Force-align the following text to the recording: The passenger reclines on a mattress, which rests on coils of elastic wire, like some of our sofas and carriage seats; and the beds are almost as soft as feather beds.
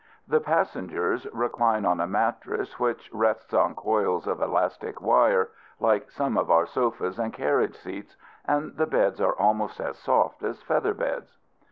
The 0.27 0.41
passenger 0.41 1.19
reclines 1.31 1.85
on 1.85 1.99
a 1.99 2.07
mattress, 2.07 2.79
which 2.79 3.07
rests 3.13 3.53
on 3.53 3.75
coils 3.75 4.25
of 4.25 4.41
elastic 4.41 4.99
wire, 4.99 5.51
like 5.79 6.09
some 6.09 6.39
of 6.39 6.49
our 6.49 6.65
sofas 6.65 7.19
and 7.19 7.31
carriage 7.31 7.75
seats; 7.75 8.17
and 8.43 8.75
the 8.77 8.87
beds 8.87 9.21
are 9.21 9.37
almost 9.37 9.79
as 9.79 9.99
soft 9.99 10.41
as 10.41 10.59
feather 10.63 10.95
beds. 10.95 11.37